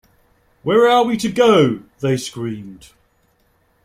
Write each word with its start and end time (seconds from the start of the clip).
‘Where 0.63 0.87
are 0.89 1.05
we 1.05 1.15
to 1.17 1.31
go 1.31 1.75
to?’ 1.77 1.85
they 1.99 2.17
screamed. 2.17 2.89